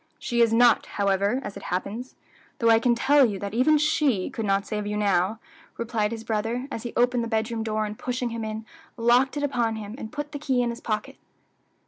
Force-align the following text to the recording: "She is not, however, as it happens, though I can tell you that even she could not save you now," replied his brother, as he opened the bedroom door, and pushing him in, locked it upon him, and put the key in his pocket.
"She 0.17 0.41
is 0.41 0.51
not, 0.51 0.87
however, 0.97 1.39
as 1.43 1.55
it 1.55 1.61
happens, 1.61 2.15
though 2.57 2.71
I 2.71 2.79
can 2.79 2.95
tell 2.95 3.23
you 3.23 3.37
that 3.37 3.53
even 3.53 3.77
she 3.77 4.31
could 4.31 4.47
not 4.47 4.65
save 4.65 4.87
you 4.87 4.97
now," 4.97 5.39
replied 5.77 6.11
his 6.11 6.23
brother, 6.23 6.67
as 6.71 6.81
he 6.81 6.93
opened 6.97 7.23
the 7.23 7.27
bedroom 7.27 7.61
door, 7.61 7.85
and 7.85 7.95
pushing 7.99 8.31
him 8.31 8.43
in, 8.43 8.65
locked 8.97 9.37
it 9.37 9.43
upon 9.43 9.75
him, 9.75 9.93
and 9.99 10.11
put 10.11 10.31
the 10.31 10.39
key 10.39 10.63
in 10.63 10.71
his 10.71 10.81
pocket. 10.81 11.17